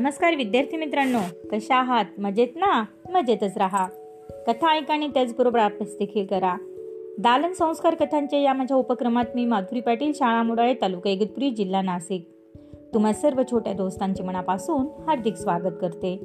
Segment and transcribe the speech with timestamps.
[0.00, 1.18] नमस्कार विद्यार्थी मित्रांनो
[1.52, 2.04] कशा आहात?
[2.18, 2.84] मजेत ना?
[3.12, 3.86] मजेतच राहा.
[4.46, 6.56] कथा ऐका आणि त्याचबरोबर अभ्यास देखील करा.
[7.18, 12.28] दालन संस्कार कथांच्या या माझ्या उपक्रमात मी माधुरी पाटील शाळा मुडाळे तालुका इगतपुरी जिल्हा नाशिक.
[12.94, 16.20] तुम्हा सर्व छोट्या दोस्तांचे मनापासून हार्दिक स्वागत करते.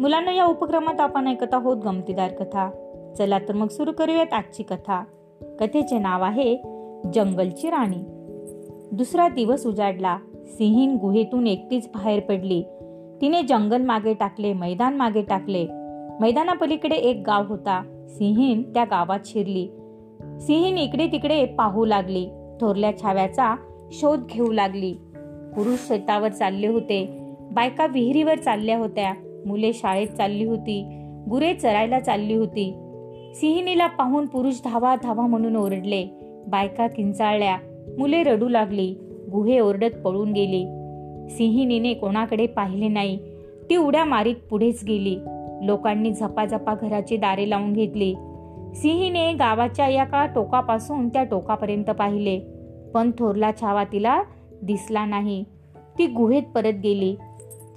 [0.00, 2.70] मुलांना या उपक्रमात आपण ऐकत आहोत गमतीदार कथा.
[3.18, 5.04] चला तर मग सुरू करूयात आजची कथा.
[5.60, 6.56] कथेचे नाव आहे
[7.14, 8.02] जंगलची राणी.
[8.92, 10.18] दुसरा दिवस उजाडला.
[10.46, 12.64] सिंहीन गुहेतून एकटीच बाहेर पडली.
[13.20, 15.66] तिने जंगल मागे टाकले मैदान मागे टाकले.
[16.20, 18.04] मैदानापलीकडे एक गाव होता.
[18.08, 19.68] सिंहीन त्या गावात शिरली.
[20.40, 22.28] सिंहीन इकडे तिकडे पाहू लागली.
[22.60, 23.56] थोरल्या छाव्याचा
[23.92, 24.94] शोध घेऊ लागली.
[25.56, 27.08] पुरुष शेतावर चालले होते.
[27.52, 29.12] बायका विहिरीवर चालल्या होत्या.
[29.46, 30.84] मुले शाळेत चालली होती.
[31.30, 32.72] गुरे चरायला चालली होती.
[33.34, 36.06] सिंहिणीला पाहून पुरुष धावा धावा म्हणून ओरडले.
[36.48, 37.56] बायका किंचाळल्या.
[37.98, 38.94] मुले रडू लागली.
[39.32, 40.79] गुहे ओरडत पळून गेली.
[41.30, 43.18] सिंहिणीने कोणाकडे पाहिले नाही.
[43.70, 45.16] ती उड्या मारीत पुढेच गेली.
[45.62, 48.14] लोकांनी झपाझपा घराची दारे लावून घेतली.
[48.74, 52.40] सिंहीने गावाच्या या का टोकापासून त्या टोकापर्यंत पाहिले.
[52.94, 54.22] पण थोरला छावा तिला
[54.62, 55.44] दिसला नाही.
[55.98, 57.16] ती गुहेत परत गेली.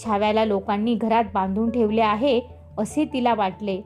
[0.05, 2.41] छाव्याला लोकांनी घरात बांधून ठेवले आहे
[2.77, 3.81] असे तिला वाटले.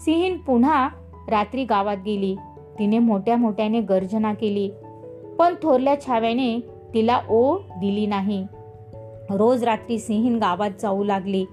[0.00, 0.88] सिंहीन पुन्हा
[1.28, 2.36] रात्री गावात गेली.
[2.78, 4.70] तिने मोठ्या मोठ्याने गर्जना केली.
[5.38, 6.60] पण थोरल्या छाव्याने
[6.94, 8.46] तिला ओ दिली नाही.
[9.30, 11.44] रोज रात्री सिंहीन गावात जाऊ लागली.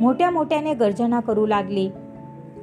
[0.00, 1.88] मोठ्या मोठ्याने गर्जना करू लागली.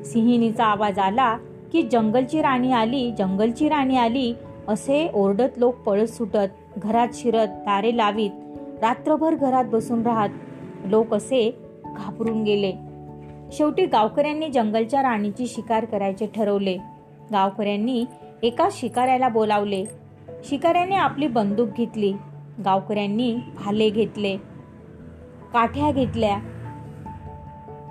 [0.05, 1.37] सिंहिणीचा आवाज आला
[1.71, 4.33] की जंगलची राणी आली जंगलची राणी आली.
[4.67, 8.31] असे ओरडत लोक पळत सुटत घरात शिरत दारे लावीत
[8.81, 10.29] रात्रभर घरात बसून राहत.
[10.85, 12.73] लोक असे घाबरून गेले.
[13.51, 16.77] शेवटी गावकऱ्यांनी जंगलच्या राणीची शिकार करायचे ठरवले.
[17.31, 18.05] गावकऱ्यांनी
[18.43, 19.85] एका शिकाऱ्याला बोलावले.
[20.43, 22.13] शिकाऱ्याने आपली बंदूक घेतली.
[22.65, 24.37] गावकऱ्यांनी भाले घेतले
[25.53, 26.37] काठ्या घेतल्या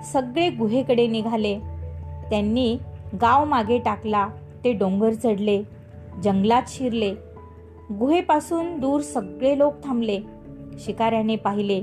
[0.04, 1.58] सगळे गुहेकडे निघाले.
[2.30, 2.78] त्यांनी
[3.20, 4.28] गाव मागे टाकला
[4.64, 5.62] ते डोंगर चढले
[6.22, 7.14] जंगलात शिरले.
[7.98, 10.20] गुहेपासून दूर सगळे लोक थांबले.
[10.78, 11.82] शिकाऱ्याने पाहिले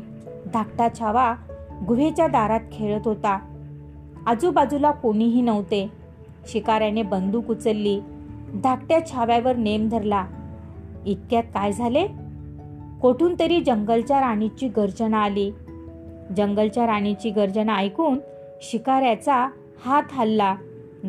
[0.53, 1.33] धाकटा छावा
[1.88, 3.39] गुहेच्या दारात खेळत होता.
[4.25, 5.88] आजूबाजूला कोणीही नव्हते.
[6.47, 8.00] शिकाऱ्याने बंदूक उचलली
[8.63, 10.25] धाकट्या छाव्यावर नेम धरला.
[11.06, 12.07] इतक्यात काय झाले?
[13.02, 15.52] कोठून तरी जंगलच्या राणीची गर्जना आली.
[16.38, 18.19] जंगलच्या राणीची गर्जना ऐकून
[18.62, 19.50] शिकाऱ्याचा
[19.80, 20.56] हात हल्ला.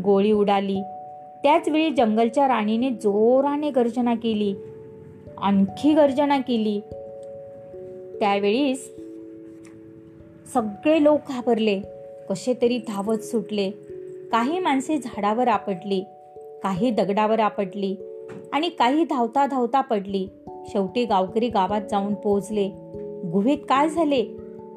[0.05, 0.81] गोळी उडाली.
[1.43, 4.55] त्याचवेळी जंगलच्या राणीने जोराने गर्जना केली.
[5.39, 6.81] आणखी गर्जना केली.
[8.21, 8.95] त्यावेळीस
[10.55, 11.81] सगळे लोक घाबरले.
[12.29, 13.71] कसे तरी धावत सुटले.
[14.33, 16.05] काही माणसे झाडावर आपटली.
[16.63, 17.97] काही दगडावर आपटली.
[18.53, 20.29] आणि काही धावता धावता पडली.
[20.69, 22.69] शेवटी गावकरी गावात जाऊन पोहोचले.
[23.33, 24.25] गुहेत काय झाले?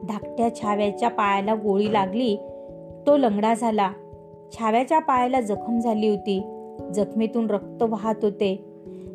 [0.08, 2.36] धाकट्या छाव्याच्या पायाला गोळी लागली.
[3.08, 3.92] तो लंगडा झाला.
[4.52, 6.42] छाव्याच्या पायाला जखम झाली होती.
[6.94, 8.66] जखमेतून रक्त वाहत होते.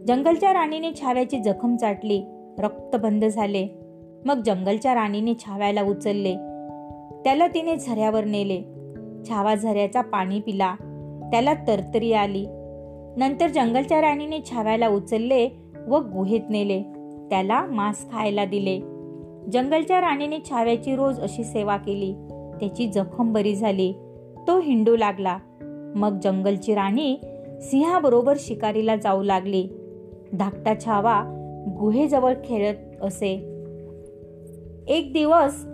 [0.09, 2.22] जंगलच्या राणीने छाव्याची जखम चाटली.
[2.59, 3.69] रक्त बंद झाले.
[4.25, 6.34] मग जंगलच्या राणीने छाव्याला उचलले.
[7.25, 8.62] त्याला तिने झऱ्यावर नेले.
[9.28, 10.75] छावा झऱ्याचा पाणी पिला.
[11.31, 12.47] त्याला तरतरी आली.
[13.16, 15.48] नंतर जंगलच्या राणीने छाव्याला उचलले.
[15.87, 16.83] व गुहेत नेले.
[17.31, 18.81] त्याला मांस खायला दिले.
[19.53, 22.13] जंगलच्या राणीने छाव्याची रोज अशी सेवा केली.
[22.61, 23.93] त्याची जखम बरी झाली.
[24.47, 25.39] तो हिंडू लागला.
[25.97, 27.17] मग जंगलची राणी
[27.61, 29.69] सिंहाबरोबर शिकारीला जाऊ लागली.
[30.33, 31.23] धाकटा छावा
[31.79, 33.33] गुहेजवळ खेळत असे.
[34.89, 35.65] एक दिवस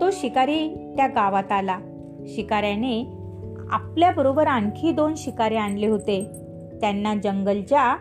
[0.00, 1.78] तो शिकारी त्या गावात आला.
[2.26, 3.04] शिकाऱ्याने
[3.70, 6.24] आपल्याबरोबर आणखी दोन शिकारे आणले होते.
[6.80, 7.96] त्यांना जंगलच्या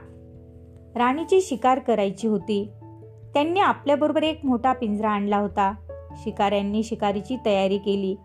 [0.95, 2.69] राणीची शिकार करायची होती.
[3.33, 5.73] त्यांनी आपल्याबरोबर एक मोठा पिंजरा आणला होता.
[6.23, 8.15] शिकाऱ्यांनी शिकारीची तयारी केली.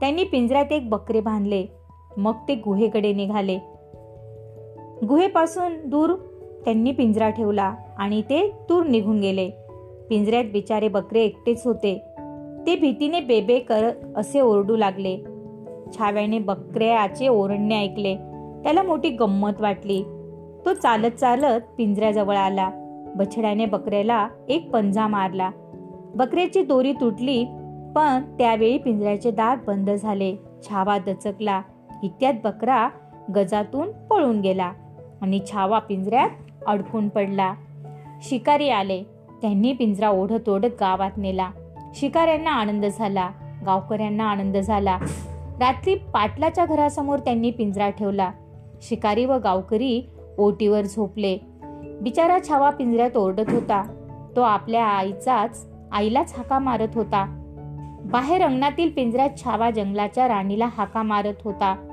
[0.00, 1.66] त्यांनी पिंजऱ्यात एक बकरे बांधले.
[2.16, 3.58] मग ते गुहेकडे निघाले.
[5.08, 6.14] गुहेपासून दूर
[6.64, 9.50] त्यांनी पिंजरा ठेवला आणि ते दूर निघून गेले.
[10.10, 12.02] पिंजऱ्यात बिचारे बकरे एकटेच होते.
[12.66, 15.18] ते भीतीने बेबे कर असे ओरडू लागले.
[15.98, 18.14] छाव्याने बकऱ्याचे ओरडणे ऐकले.
[18.62, 20.04] त्याला मोठी गंमत वाटली.
[20.68, 22.70] तो चालत चालत पिंजऱ्याजवळ आला.
[23.16, 25.50] बछड्याने बकऱ्याला एक पंजा मारला.
[26.14, 27.44] बकऱ्याची दोरी तुटली
[27.96, 30.36] पण त्यावेळी पिंजऱ्याचे दात बंद झाले.
[30.62, 31.62] छावा दचकला.
[32.02, 32.88] इत्यात बकरा
[33.34, 34.72] गजातून पळून गेला
[35.22, 36.30] आणि छावा पिंजऱ्यात
[36.66, 37.54] अडकून पडला.
[38.22, 39.02] शिकारी आले.
[39.42, 41.50] त्यांनी पिंजरा ओढत ओढत गावात नेला.
[41.94, 43.30] शिकाऱ्यांना आनंद झाला.
[43.66, 44.98] गावकऱ्यांना आनंद झाला.
[45.60, 48.30] रात्री पाटलाच्या घरासमोर त्यांनी पिंजरा ठेवला.
[48.82, 51.38] शिकारी व गावकरी ओटीवर झोपले.
[52.02, 53.94] बिचारा छावा पिंजऱ्यात ओरडत होता.
[54.36, 57.34] तो आपल्या आईचाच आईलाच हाका मारत होता.
[58.04, 61.84] बाहेर अंगणातील पिंजऱ्यात छावा जंगलाच्या राणीला हाका मारत होता.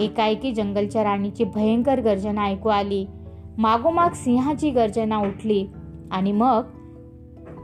[0.00, 3.06] एकाएकी जंगलच्या राणीची भयंकर गर्जना ऐकू आली.
[3.58, 5.66] मागोमाग सिंहाची गर्जना उठली
[6.10, 6.62] आणि मग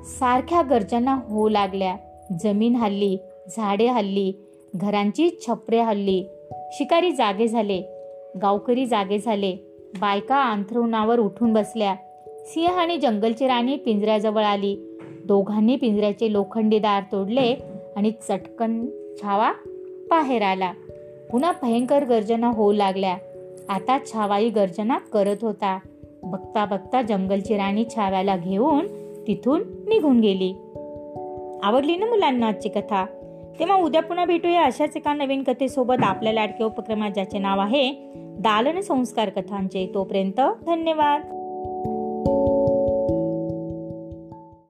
[0.04, 1.96] सारख्या गर्जना होऊ लागल्या.
[2.44, 3.18] जमीन हल्ली
[3.56, 4.32] झाडे हल्ली
[4.76, 6.24] घरांची छपरे हल्ली.
[6.72, 7.82] शिकारी जागे झाले.
[8.42, 9.69] गावकरी जागे झाले.
[9.98, 11.94] बायका अंथरुणावर उठून बसल्या.
[12.26, 14.98] सिंह आणि जंगलची राणी पिंजऱ्याजवळ आली.
[15.24, 17.56] दोघांनी पिंजऱ्याचे लोखंडी दार तोडले
[17.96, 18.86] आणि चटकन
[19.22, 19.52] छावा
[20.10, 20.72] बाहेर आला.
[21.30, 23.16] पुन्हा भयंकर गर्जना होऊ लागल्या.
[23.68, 25.78] आता छावाई गर्जना करत होता.
[26.22, 28.86] बघता बघता जंगलची राणी छाव्याला घेऊन
[29.26, 30.54] तिथून निघून गेली.
[31.62, 33.06] आवडली ना मुलांना आजची कथा?
[33.58, 38.10] तेव्हा उद्या पुन्हा भेटूया अशाच एका नवीन कथेसोबत आपल्या लाडक्या उपक्रमात ज्याचे नाव आहे
[38.40, 41.39] दालन संस्कार कथांचे तोपर्यंत धन्यवाद.